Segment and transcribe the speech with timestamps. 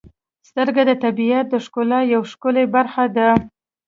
[0.49, 3.29] •سترګې د طبیعت د ښکلا یو ښکلی برخه ده.